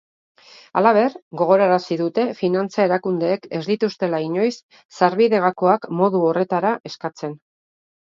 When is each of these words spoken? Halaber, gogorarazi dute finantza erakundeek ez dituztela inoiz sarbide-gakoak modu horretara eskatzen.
Halaber, 0.79 1.17
gogorarazi 1.41 1.97
dute 1.99 2.25
finantza 2.39 2.81
erakundeek 2.89 3.47
ez 3.61 3.63
dituztela 3.69 4.25
inoiz 4.31 4.51
sarbide-gakoak 4.99 5.91
modu 6.03 6.27
horretara 6.35 6.77
eskatzen. 6.95 7.43